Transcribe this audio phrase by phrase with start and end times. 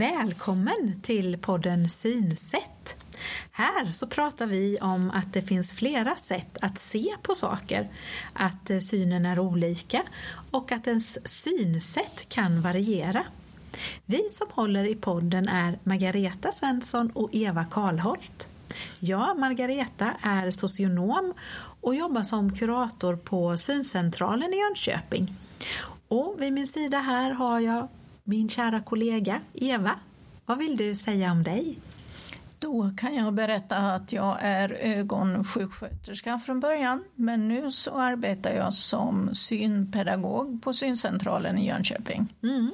[0.00, 2.96] Välkommen till podden Synsätt.
[3.50, 7.88] Här så pratar vi om att det finns flera sätt att se på saker,
[8.32, 10.02] att eh, synen är olika
[10.50, 13.24] och att ens synsätt kan variera.
[14.06, 18.48] Vi som håller i podden är Margareta Svensson och Eva Karlholt.
[18.98, 21.34] Jag, Margareta, är socionom
[21.80, 25.34] och jobbar som kurator på Syncentralen i Jönköping.
[26.08, 27.88] Och vid min sida här har jag
[28.24, 29.94] min kära kollega Eva.
[30.46, 31.78] Vad vill du säga om dig?
[32.58, 38.74] Då kan jag berätta att jag är ögonsjuksköterska från början men nu så arbetar jag
[38.74, 42.34] som synpedagog på Syncentralen i Jönköping.
[42.42, 42.72] Mm.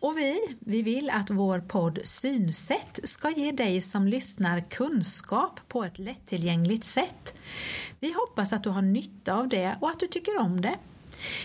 [0.00, 5.84] Och vi, vi vill att vår podd Synsätt ska ge dig som lyssnar kunskap på
[5.84, 7.34] ett lättillgängligt sätt.
[8.00, 10.78] Vi hoppas att du har nytta av det och att du tycker om det.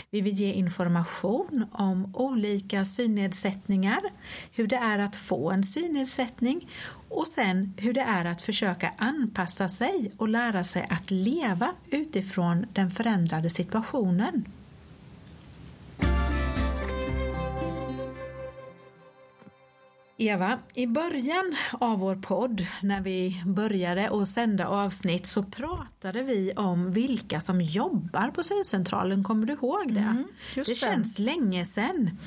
[0.10, 4.02] Vi vill ge information om olika synnedsättningar,
[4.52, 6.70] hur det är att få en synnedsättning
[7.10, 12.66] och sen hur det är att försöka anpassa sig och lära sig att leva utifrån
[12.74, 14.46] den förändrade situationen.
[20.22, 26.54] Eva, i början av vår podd när vi började att sända avsnitt så pratade vi
[26.56, 30.00] om vilka som jobbar på syncentralen, kommer du ihåg det?
[30.00, 31.24] Mm, det känns det.
[31.24, 32.18] länge sedan.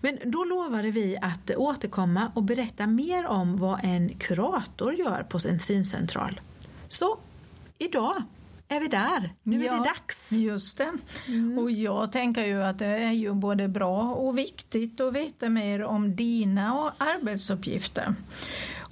[0.00, 5.38] Men då lovade vi att återkomma och berätta mer om vad en kurator gör på
[5.48, 6.40] en syncentral.
[6.88, 7.18] Så
[7.78, 8.22] idag
[8.76, 9.34] är vi där.
[9.42, 10.32] Nu ja, är det dags.
[10.32, 10.92] Just det.
[11.28, 11.58] Mm.
[11.58, 15.82] Och jag tänker ju att det är ju både bra och viktigt att veta mer
[15.82, 18.14] om dina arbetsuppgifter.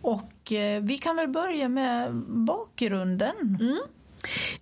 [0.02, 3.58] Och eh, vi kan väl börja med bakgrunden.
[3.60, 3.78] Mm.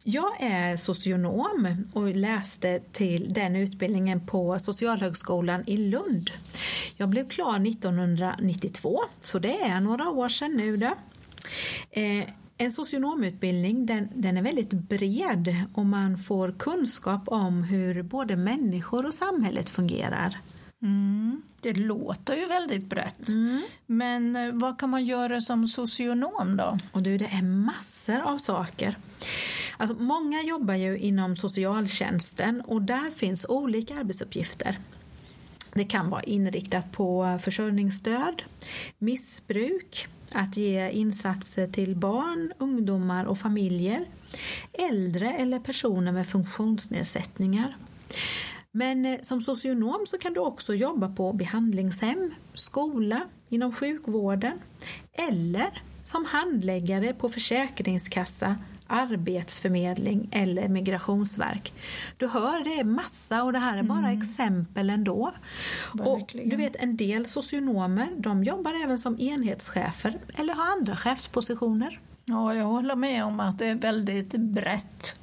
[0.02, 6.30] Jag är socionom och läste till den utbildningen på Socialhögskolan i Lund.
[6.96, 10.76] Jag blev klar 1992, så det är några år sedan nu.
[10.76, 10.94] Då.
[11.90, 12.24] Eh,
[12.58, 19.06] en socionomutbildning den, den är väldigt bred och man får kunskap om hur både människor
[19.06, 20.36] och samhället fungerar.
[20.82, 23.28] Mm, det låter ju väldigt brett.
[23.28, 23.62] Mm.
[23.86, 26.78] Men eh, vad kan man göra som socionom då?
[26.92, 28.96] Och du, det är massor av saker.
[29.76, 34.78] Alltså, många jobbar ju inom socialtjänsten och där finns olika arbetsuppgifter.
[35.72, 38.42] Det kan vara inriktat på försörjningsstöd,
[38.98, 44.04] missbruk, att ge insatser till barn, ungdomar och familjer,
[44.72, 47.76] äldre eller personer med funktionsnedsättningar.
[48.72, 54.58] Men eh, som socionom så kan du också jobba på behandlingshem, skola, inom sjukvården
[55.12, 58.56] eller som handläggare på försäkringskassa
[58.88, 61.72] Arbetsförmedling eller Migrationsverk.
[62.16, 64.18] Du hör, det är massa och det här är bara mm.
[64.18, 65.32] exempel ändå.
[66.00, 72.00] Och du vet en del socionomer de jobbar även som enhetschefer eller har andra chefspositioner.
[72.28, 75.14] Ja, jag håller med om att det är väldigt brett.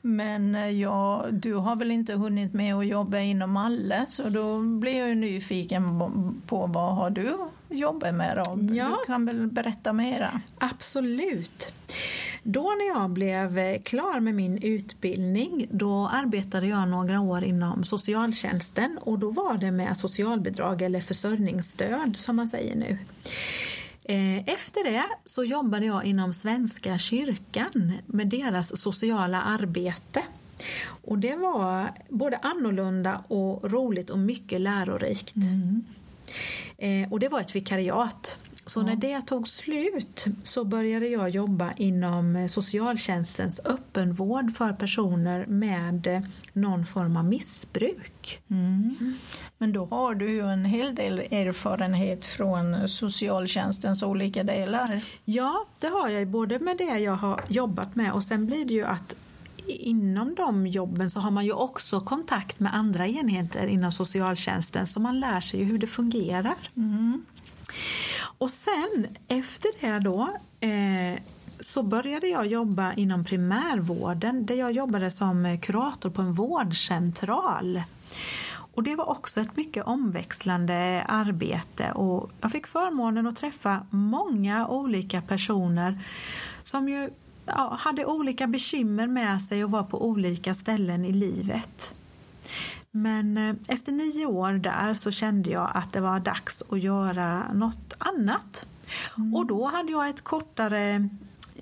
[0.00, 4.58] Men eh, ja, du har väl inte hunnit med att jobba inom alla så då
[4.58, 5.98] blir jag nyfiken
[6.46, 7.38] på vad har du
[7.68, 8.74] jobbat med då?
[8.74, 8.98] Ja.
[9.00, 10.40] Du kan väl berätta mera?
[10.58, 11.72] Absolut.
[12.42, 18.98] Då när jag blev klar med min utbildning då arbetade jag några år inom socialtjänsten
[19.00, 22.98] och då var det med socialbidrag eller försörjningsstöd som man säger nu.
[24.10, 30.22] Eh, efter det så jobbade jag inom Svenska kyrkan med deras sociala arbete.
[30.86, 35.36] Och det var både annorlunda och roligt och mycket lärorikt.
[35.36, 35.84] Mm.
[36.78, 38.38] Eh, och det var ett vikariat
[38.70, 46.28] så när det tog slut så började jag jobba inom socialtjänstens öppenvård för personer med
[46.52, 48.40] någon form av missbruk.
[48.50, 49.18] Mm.
[49.58, 55.00] Men då har du ju en hel del erfarenhet från socialtjänstens olika delar.
[55.24, 58.74] Ja, det har jag både med det jag har jobbat med och sen blir det
[58.74, 59.16] ju att
[59.66, 65.00] inom de jobben så har man ju också kontakt med andra enheter inom socialtjänsten så
[65.00, 66.56] man lär sig hur det fungerar.
[66.76, 67.24] Mm.
[68.40, 70.28] Och sen efter det då
[70.60, 71.22] eh,
[71.60, 77.82] så började jag jobba inom primärvården där jag jobbade som kurator på en vårdcentral.
[78.50, 84.68] Och det var också ett mycket omväxlande arbete och jag fick förmånen att träffa många
[84.68, 86.04] olika personer
[86.62, 87.10] som ju
[87.46, 91.94] ja, hade olika bekymmer med sig och var på olika ställen i livet.
[92.92, 97.52] Men eh, efter nio år där så kände jag att det var dags att göra
[97.52, 98.66] något annat.
[99.16, 99.34] Mm.
[99.34, 101.08] Och då hade jag ett kortare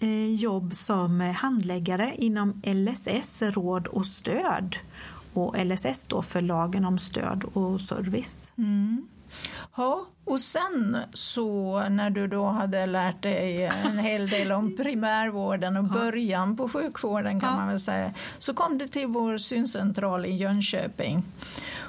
[0.00, 4.76] eh, jobb som handläggare inom LSS, råd och stöd.
[5.32, 8.52] Och LSS då för lagen om stöd och service.
[8.58, 9.08] Mm.
[9.76, 15.76] Ja, och sen så när du då hade lärt dig en hel del om primärvården
[15.76, 17.56] och början på sjukvården kan ja.
[17.56, 21.22] man väl säga, så kom du till vår syncentral i Jönköping.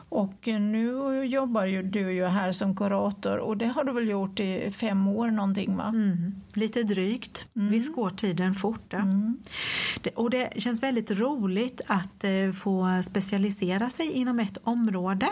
[0.09, 4.39] Och nu jobbar ju du ju här som kurator och det har du väl gjort
[4.39, 5.87] i fem år någonting va?
[5.87, 7.47] Mm, lite drygt.
[7.55, 7.71] Mm.
[7.71, 8.93] Visst går tiden fort.
[8.93, 9.37] Mm.
[10.01, 15.27] Det, och det känns väldigt roligt att eh, få specialisera sig inom ett område.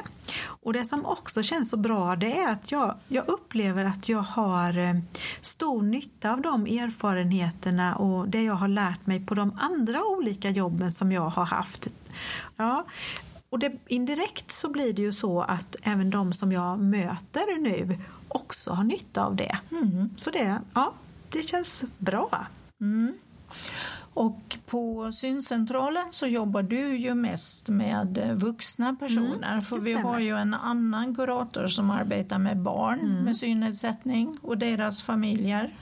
[0.45, 4.21] Och det som också känns så bra det är att jag, jag upplever att jag
[4.21, 4.95] har eh,
[5.41, 10.50] stor nytta av de erfarenheterna och det jag har lärt mig på de andra olika
[10.50, 11.88] jobben som jag har haft.
[12.56, 12.85] Ja,
[13.50, 18.00] och det, indirekt så blir det ju så att även de som jag möter nu
[18.28, 19.58] också har nytta av det.
[19.72, 20.10] Mm.
[20.18, 20.94] Så det, ja,
[21.30, 22.48] det känns bra.
[22.82, 23.14] Mm.
[24.14, 29.52] Och på syncentralen så jobbar du ju mest med vuxna personer.
[29.52, 33.24] Mm, för vi har ju en annan kurator som arbetar med barn mm.
[33.24, 35.74] med synnedsättning och deras familjer.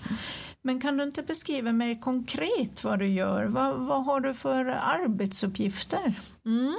[0.61, 3.45] Men kan du inte beskriva mer konkret vad du gör?
[3.45, 6.13] Vad, vad har du för arbetsuppgifter?
[6.45, 6.75] Mm.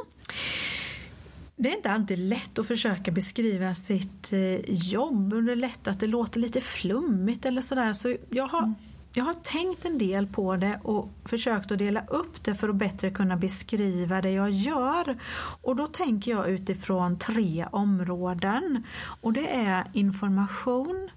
[1.59, 5.89] Det är inte alltid lätt att försöka beskriva sitt eh, jobb och det är lätt
[5.89, 7.93] att det låter lite flummigt eller sådär.
[7.93, 8.75] Så jag har,
[9.13, 12.77] jag har tänkt en del på det och försökt att dela upp det för att
[12.77, 15.19] bättre kunna beskriva det jag gör.
[15.63, 18.83] Och då tänker jag utifrån tre områden
[19.21, 21.09] och det är information,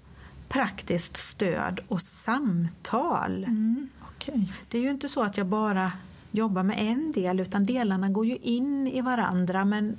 [0.48, 3.44] praktiskt stöd och samtal.
[3.44, 4.44] Mm, okay.
[4.68, 5.92] Det är ju inte så att jag bara
[6.30, 9.96] jobbar med en del utan delarna går ju in i varandra men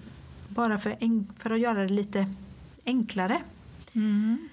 [0.52, 0.96] bara för,
[1.40, 2.26] för att göra det lite
[2.86, 3.42] enklare.
[3.94, 4.50] Mm.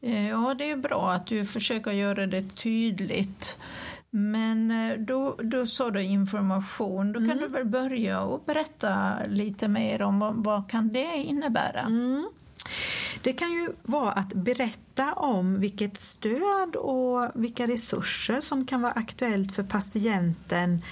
[0.00, 3.58] Eh, ja, det är bra att du försöker göra det tydligt.
[4.10, 7.38] Men eh, då, då sa du information, då kan mm.
[7.38, 11.80] du väl börja och berätta lite mer om vad, vad kan det innebära?
[11.80, 12.28] Mm.
[13.22, 18.92] Det kan ju vara att berätta om vilket stöd och vilka resurser som kan vara
[18.92, 20.82] aktuellt för patienten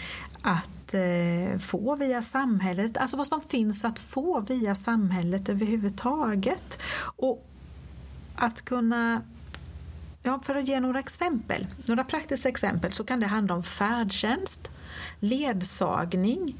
[0.42, 6.78] att eh, få via samhället, alltså vad som finns att få via samhället överhuvudtaget.
[7.16, 7.46] Och
[8.36, 9.22] att kunna
[10.22, 14.70] Ja, för att ge några exempel, några praktiska exempel så kan det handla om färdtjänst,
[15.20, 16.56] ledsagning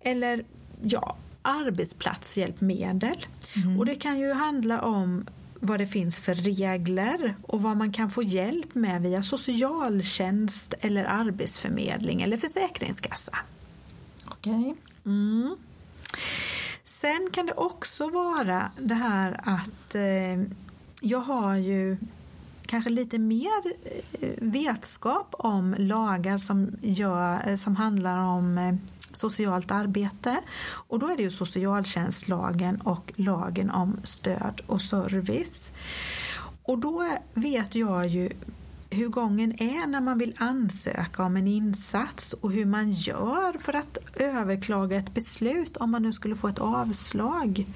[0.00, 0.44] eller
[0.82, 3.26] ja, arbetsplatshjälpmedel.
[3.56, 3.78] Mm.
[3.78, 5.26] Och det kan ju handla om
[5.64, 11.04] vad det finns för regler och vad man kan få hjälp med via socialtjänst eller
[11.04, 13.36] arbetsförmedling eller försäkringskassa.
[14.28, 14.54] Okej.
[14.54, 14.74] Okay.
[15.06, 15.56] Mm.
[16.84, 20.42] Sen kan det också vara det här att eh,
[21.00, 21.96] jag har ju
[22.72, 23.62] kanske lite mer
[24.20, 28.74] eh, vetskap om lagar som, gör, eh, som handlar om eh,
[29.12, 30.40] socialt arbete.
[30.70, 35.72] Och då är det ju socialtjänstlagen och lagen om stöd och service.
[36.62, 38.30] Och då vet jag ju
[38.90, 43.72] hur gången är när man vill ansöka om en insats och hur man gör för
[43.72, 47.66] att överklaga ett beslut om man nu skulle få ett avslag.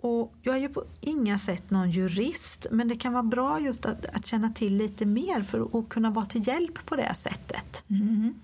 [0.00, 3.86] Och jag är ju på inga sätt någon jurist men det kan vara bra just
[3.86, 7.82] att, att känna till lite mer för att kunna vara till hjälp på det sättet.
[7.90, 8.34] Mm.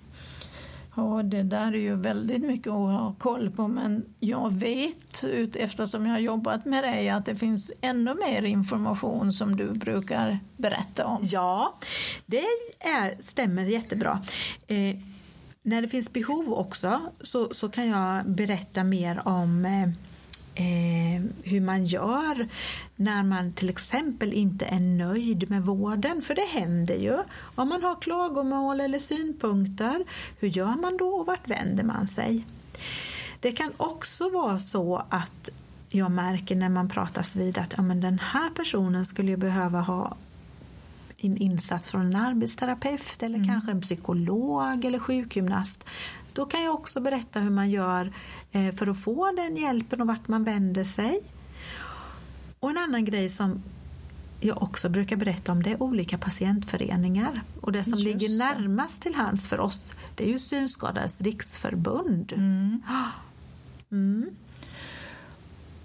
[0.96, 5.56] Ja, det där är ju väldigt mycket att ha koll på men jag vet ut,
[5.56, 10.38] eftersom jag har jobbat med dig att det finns ännu mer information som du brukar
[10.56, 11.20] berätta om.
[11.22, 11.74] Ja,
[12.26, 12.44] det
[12.80, 14.22] är, stämmer jättebra.
[14.66, 14.96] Eh,
[15.62, 19.88] när det finns behov också så, så kan jag berätta mer om eh,
[20.54, 22.48] eh, hur man gör
[22.96, 27.18] när man till exempel inte är nöjd med vården, för det händer ju.
[27.54, 30.04] Om man har klagomål eller synpunkter,
[30.40, 32.44] hur gör man då och vart vänder man sig?
[33.40, 35.50] Det kan också vara så att
[35.88, 40.16] jag märker när man pratas vid att ja, men den här personen skulle behöva ha
[41.18, 43.48] en insats från en arbetsterapeut eller mm.
[43.48, 45.84] kanske en psykolog eller sjukgymnast
[46.34, 48.12] då kan jag också berätta hur man gör
[48.52, 51.20] eh, för att få den hjälpen och vart man vänder sig.
[52.60, 53.62] Och en annan grej som
[54.40, 57.42] jag också brukar berätta om det är olika patientföreningar.
[57.60, 58.44] Och det som Just ligger det.
[58.44, 62.32] närmast till hands för oss det är ju Synskadades riksförbund.
[62.32, 62.82] Mm.
[63.90, 64.30] Mm.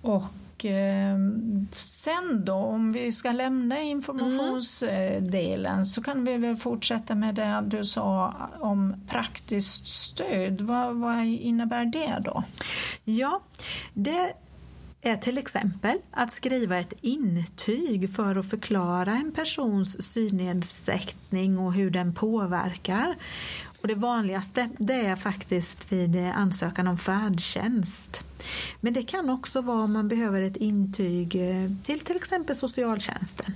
[0.02, 0.24] Och
[0.66, 5.86] Ehm, sen då, om vi ska lämna informationsdelen mm.
[5.86, 10.62] så kan vi väl fortsätta med det du sa om praktiskt stöd.
[10.62, 12.44] Vad, vad innebär det då?
[13.04, 13.42] Ja,
[13.94, 14.34] det
[15.02, 21.92] är till exempel att skriva ett intyg för att förklara en persons synnedsättning och hur
[21.92, 23.16] den påverkar.
[23.82, 28.22] Och det vanligaste det är faktiskt vid ansökan om färdtjänst.
[28.80, 33.54] Men det kan också vara om man behöver ett intyg eh, till till exempel socialtjänsten.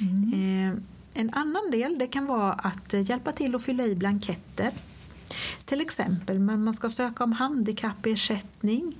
[0.00, 0.32] Mm.
[0.32, 0.78] Eh,
[1.14, 4.70] en annan del det kan vara att eh, hjälpa till att fylla i blanketter.
[5.64, 8.96] Till exempel när man ska söka om handikappersättning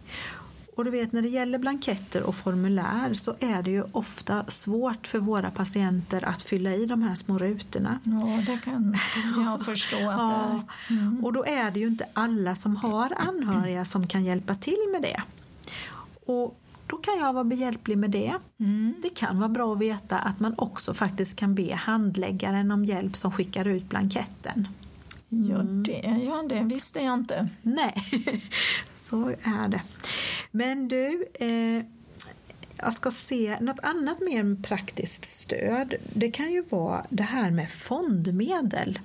[0.79, 5.07] och du vet när det gäller blanketter och formulär så är det ju ofta svårt
[5.07, 7.99] för våra patienter att fylla i de här små rutorna.
[8.05, 8.97] Ja, det kan
[9.45, 10.65] jag förstå att ja.
[10.89, 10.99] det är.
[10.99, 11.25] Mm.
[11.25, 15.03] Och då är det ju inte alla som har anhöriga som kan hjälpa till med
[15.03, 15.23] det.
[16.33, 18.35] Och då kan jag vara behjälplig med det.
[18.61, 18.95] Mm.
[19.03, 23.17] Det kan vara bra att veta att man också faktiskt kan be handläggaren om hjälp
[23.17, 24.69] som skickar ut blanketten.
[25.33, 25.51] Mm.
[25.51, 27.49] Ja, det, ja, det visste jag inte.
[27.63, 28.05] Nej,
[28.95, 29.83] så är det.
[30.51, 31.85] Men du, eh,
[32.77, 35.95] jag ska se något annat mer praktiskt stöd.
[36.13, 38.99] Det kan ju vara det här med fondmedel.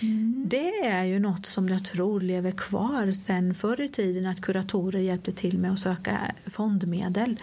[0.00, 0.44] Mm.
[0.48, 5.00] Det är ju något som jag tror lever kvar sen förr i tiden att kuratorer
[5.00, 7.36] hjälpte till med att söka fondmedel.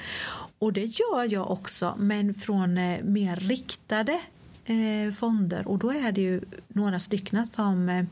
[0.59, 4.19] Och det gör jag också, men från eh, mer riktade
[4.65, 8.05] eh, fonder och då är det ju några stycken som eh,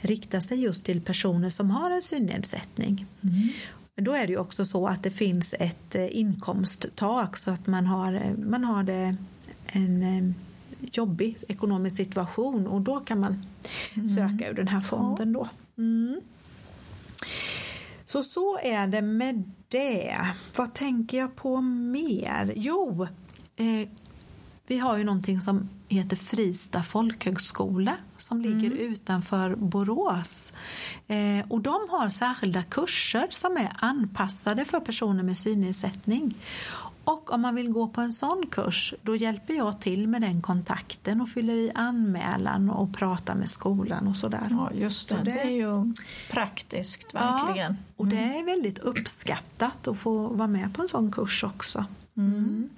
[0.00, 3.06] riktar sig just till personer som har en synnedsättning.
[3.22, 3.48] Mm.
[3.94, 7.66] Men då är det ju också så att det finns ett eh, inkomsttak så att
[7.66, 9.16] man har, eh, man har det
[9.66, 10.34] en eh,
[10.92, 13.44] jobbig ekonomisk situation och då kan man
[13.94, 14.08] mm.
[14.08, 15.48] söka ur den här fonden då.
[15.78, 16.20] Mm.
[18.06, 20.16] Så så är det med det.
[20.56, 22.52] Vad tänker jag på mer?
[22.56, 23.06] Jo,
[23.56, 23.88] eh,
[24.66, 28.78] vi har ju någonting som heter Frista folkhögskola som ligger mm.
[28.78, 30.52] utanför Borås.
[31.06, 36.34] Eh, och de har särskilda kurser som är anpassade för personer med synnedsättning.
[37.04, 40.42] Och om man vill gå på en sån kurs, då hjälper jag till med den
[40.42, 44.46] kontakten och fyller i anmälan och pratar med skolan och sådär.
[44.50, 45.18] Ja, just det.
[45.18, 45.94] Så det, det är ju
[46.30, 47.72] praktiskt, verkligen.
[47.72, 48.38] Ja, och det mm.
[48.40, 51.84] är väldigt uppskattat att få vara med på en sån kurs också.
[52.16, 52.70] Mm.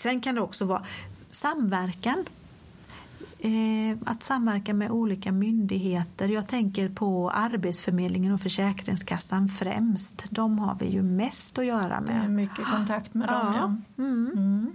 [0.00, 0.82] Sen kan det också vara
[1.30, 2.24] samverkan.
[3.38, 6.28] Eh, att samverka med olika myndigheter.
[6.28, 10.24] Jag tänker på Arbetsförmedlingen och Försäkringskassan främst.
[10.30, 12.20] De har vi ju mest att göra med.
[12.20, 13.76] Det är mycket kontakt med dem, ja.
[13.96, 14.02] ja.
[14.04, 14.30] Mm.
[14.36, 14.72] Mm.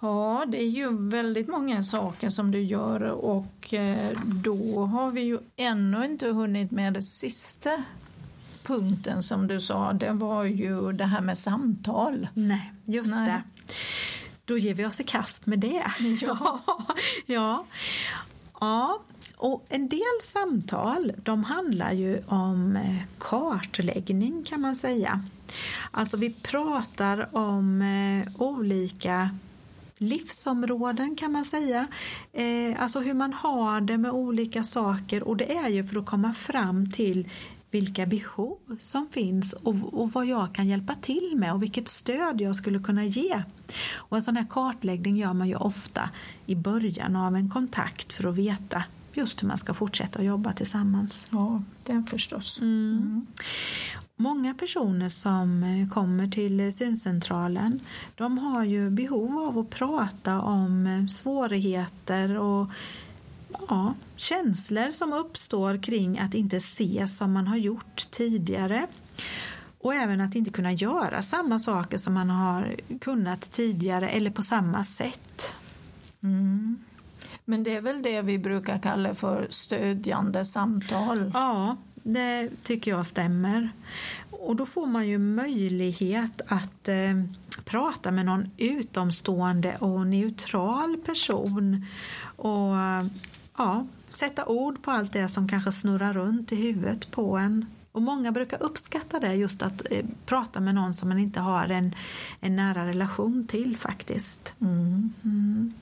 [0.00, 5.20] Ja, det är ju väldigt många saker som du gör och eh, då har vi
[5.20, 7.70] ju ännu inte hunnit med det sista
[8.68, 12.28] punkten som du sa, det var ju det här med samtal.
[12.34, 13.26] Nej, just Nej.
[13.26, 13.42] det.
[14.44, 15.84] Då ger vi oss i kast med det.
[16.20, 16.60] Ja.
[17.26, 17.66] ja.
[18.60, 19.00] ja.
[19.36, 25.24] Och en del samtal de handlar ju om eh, kartläggning kan man säga.
[25.90, 29.30] Alltså vi pratar om eh, olika
[29.98, 31.86] livsområden kan man säga.
[32.32, 36.06] Eh, alltså hur man har det med olika saker och det är ju för att
[36.06, 37.28] komma fram till
[37.70, 42.40] vilka behov som finns och, och, vad jag kan hjälpa till med och vilket stöd
[42.40, 43.42] jag skulle kunna ge.
[43.94, 46.10] Och en sån här kartläggning gör man ju ofta
[46.46, 50.52] i början av en kontakt för att veta just hur man ska fortsätta att jobba
[50.52, 51.26] tillsammans.
[51.30, 52.58] Ja, det förstås.
[52.60, 52.98] Mm.
[53.02, 53.26] Mm.
[54.16, 57.80] Många personer som kommer till syncentralen
[58.14, 62.68] de har ju behov av att prata om svårigheter och
[63.68, 68.86] ja, känslor som uppstår kring att inte se som man har gjort tidigare.
[69.80, 74.42] Och även att inte kunna göra samma saker som man har kunnat tidigare eller på
[74.42, 75.54] samma sätt.
[76.22, 76.76] Mm.
[77.44, 81.30] Men det är väl det vi brukar kalla för stödjande samtal?
[81.34, 83.70] Ja, det tycker jag stämmer.
[84.30, 87.22] Och då får man ju möjlighet att eh,
[87.64, 91.86] prata med någon utomstående och neutral person
[92.36, 92.74] och
[93.58, 97.66] ja, sätta ord på allt det som kanske snurrar runt i huvudet på en.
[97.92, 101.68] Och många brukar uppskatta det, just att eh, prata med någon som man inte har
[101.68, 101.94] en,
[102.40, 104.54] en nära relation till faktiskt.
[104.60, 105.12] Mm.
[105.24, 105.72] Mm.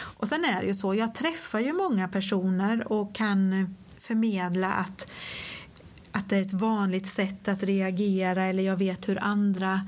[0.00, 5.12] Och sen är det ju så, jag träffar ju många personer och kan förmedla att,
[6.12, 9.80] att det är ett vanligt sätt att reagera eller jag vet hur andra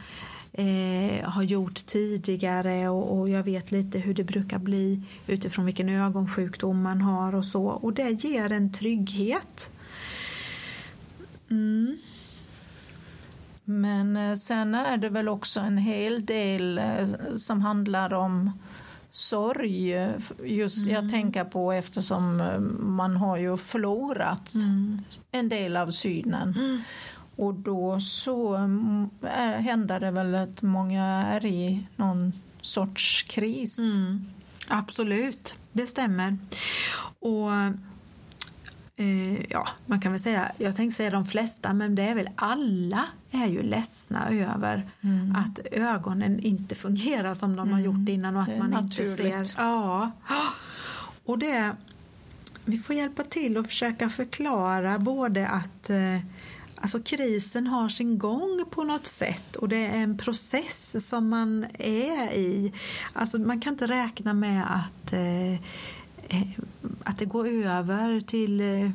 [0.61, 5.89] eh, har gjort tidigare och, och, jag vet lite hur det brukar bli utifrån vilken
[5.89, 9.71] ögonsjukdom man har och så och det ger en trygghet.
[11.51, 11.99] Mm.
[13.65, 18.51] Men eh, sen är det väl också en hel del eh, som handlar om
[19.11, 20.09] sorg.
[20.45, 20.95] Just mm.
[20.95, 22.43] jag tänker på eftersom
[22.81, 24.99] man har ju förlorat mm.
[25.31, 26.55] en del av synen.
[26.59, 26.83] Mm.
[27.41, 29.11] Och då så mm,
[29.59, 33.79] händer det väl att många är i någon sorts kris.
[33.79, 34.27] Mm.
[34.69, 36.39] Absolut, det stämmer.
[37.19, 37.53] Och
[38.97, 42.31] eh, ja, man kan väl säga, jag tänkte säga de flesta, men det är väl
[42.35, 45.37] alla är ju ledsna över mm.
[45.37, 47.73] att ögonen inte fungerar som de mm.
[47.73, 49.21] har gjort innan och att man naturligt.
[49.21, 49.63] inte ser.
[49.63, 50.11] Ja.
[51.25, 51.73] Och det,
[52.65, 56.19] vi får hjälpa till och försöka förklara både att eh,
[56.81, 61.67] Alltså krisen har sin gång på något sätt och det är en process som man
[61.79, 62.73] är i.
[63.13, 66.49] Alltså man kan inte räkna med att, eh, eh
[67.05, 68.91] att det går över till eh,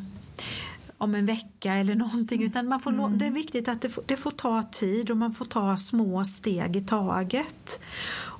[0.98, 3.18] om en vecka eller någonting utan man får, mm.
[3.18, 6.26] det är viktigt att det får, det får ta tid och man får ta små
[6.26, 7.80] steg i taget.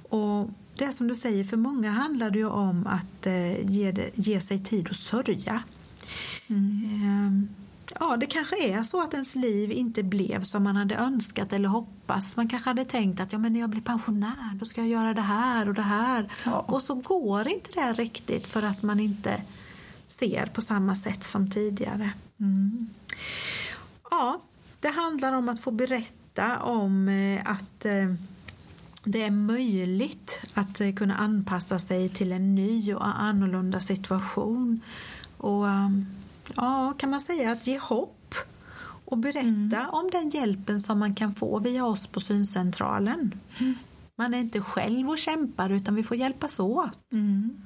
[0.10, 4.10] Och det är som du säger, för många handlar det ju om att eh, ge,
[4.16, 5.64] ge sig tid att sörja.
[6.48, 7.50] Mm.
[8.00, 11.70] Ja, det kanske är så att ens liv inte blev som man hade önskat eller
[11.70, 12.38] hoppats.
[12.38, 15.14] Man kanske hade tänkt att ja, men när jag blir pensionär då ska jag göra
[15.14, 16.32] det här och det här.
[16.46, 16.60] Ja.
[16.60, 19.42] Och så går inte det riktigt för att man inte
[20.06, 22.10] ser på samma sätt som tidigare.
[22.40, 22.90] Mm.
[24.12, 24.42] Ja,
[24.80, 28.14] det handlar om att få berätta om eh, att eh,
[29.04, 34.82] det är möjligt att eh, kunna anpassa sig till en ny och annorlunda situation.
[35.38, 35.66] Och
[36.56, 38.36] ja, kan man säga att ge hopp
[39.06, 39.90] och berätta mm.
[39.90, 43.40] om den hjälpen som man kan få via oss på syncentralen.
[43.60, 43.76] Mm.
[44.16, 47.14] Man är inte själv och kämpar utan vi får hjälpas åt.
[47.14, 47.62] Mm.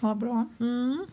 [0.00, 0.48] Vad bra.
[0.60, 1.06] Mm.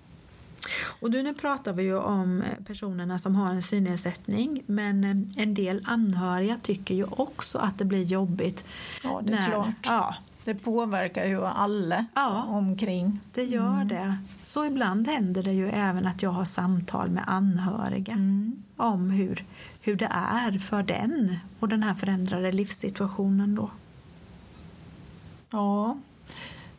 [0.99, 5.03] Och nu pratar vi ju om personerna som har en synnedsättning men
[5.37, 8.65] en del anhöriga tycker ju också att det blir jobbigt.
[9.03, 9.75] Ja, det är när, klart.
[9.85, 10.15] Ja,
[10.47, 13.19] det påverkar ju alla ja, omkring.
[13.33, 13.87] Det gör mm.
[13.87, 14.17] det.
[14.43, 18.63] Så ibland händer det ju även att jag har samtal med anhöriga mm.
[18.77, 19.45] om hur,
[19.81, 23.69] hur det är för den och den här förändrade livssituationen då.
[25.49, 25.97] Ja.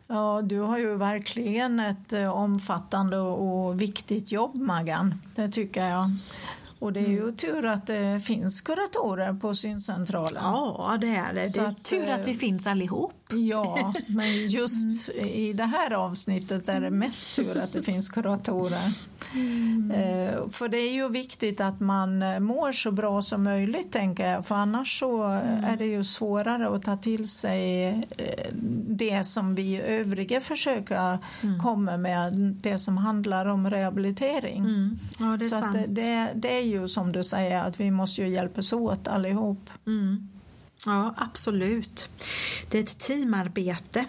[0.07, 5.21] Ja, du har ju verkligen ett eh, omfattande och viktigt jobb, Maggan.
[5.35, 6.11] Det tycker jag.
[6.79, 7.35] Och det är ju mm.
[7.35, 10.43] tur att det finns kuratorer på syncentralen.
[10.43, 11.47] Ja, det är det.
[11.47, 13.18] Så det är att, tur att vi eh, finns allihop.
[13.33, 15.27] Ja, men just mm.
[15.27, 18.93] i det här avsnittet är det mest tur att det finns kuratorer.
[19.33, 19.91] Mm.
[19.91, 24.45] Eh, för det är ju viktigt att man mår så bra som möjligt, tänker jag.
[24.45, 25.63] För annars så mm.
[25.63, 27.87] är det ju svårare att ta till sig
[28.17, 28.53] eh,
[28.87, 31.59] det som vi övriga försöker mm.
[31.59, 34.59] komma med, det som handlar om rehabilitering.
[34.59, 34.99] Mm.
[35.19, 35.77] Ja, det är så sant.
[35.87, 39.69] Det, det, är ju som du säger, att vi måste ju hjälpas åt allihop.
[39.87, 40.29] Mm.
[40.85, 42.09] Ja, absolut.
[42.69, 44.05] Det är ett teamarbete.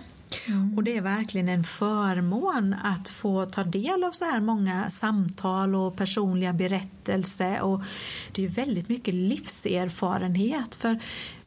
[0.49, 0.77] Mm.
[0.77, 5.75] Och det är verkligen en förmån att få ta del av så här många samtal
[5.75, 7.61] och personliga berättelser.
[7.61, 7.83] Och
[8.33, 10.99] det är väldigt mycket livserfarenhet för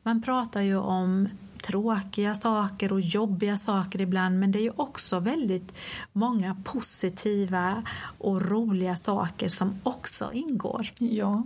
[0.04, 1.30] man pratar ju om
[1.64, 5.74] tråkiga saker och jobbiga saker ibland men det är ju också väldigt
[6.14, 7.84] många positiva
[8.18, 10.92] och roliga saker som också ingår.
[10.98, 11.44] Ja,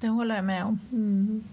[0.00, 0.80] det håller jag med om.
[0.90, 1.44] Mm.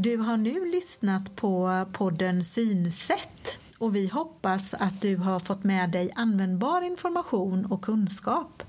[0.00, 5.90] Du har nu lyssnat på podden Synsätt och vi hoppas att du har fått med
[5.90, 8.62] dig användbar information och kunskap.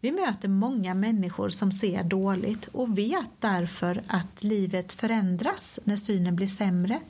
[0.00, 6.36] Vi möter många människor som ser dåligt och vet därför att livet förändras när synen
[6.36, 7.00] blir sämre.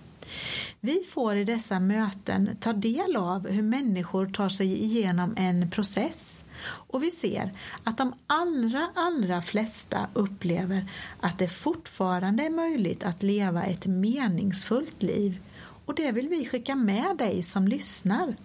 [0.80, 6.44] Vi får i dessa möten ta del av hur människor tar sig igenom en process
[6.64, 7.52] och vi ser
[7.84, 15.02] att de allra, allra flesta upplever att det fortfarande är möjligt att leva ett meningsfullt
[15.02, 15.40] liv
[15.86, 18.36] och det vill vi skicka med dig som lyssnar.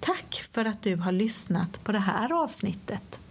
[0.00, 3.21] Tack för att du har lyssnat på det här avsnittet.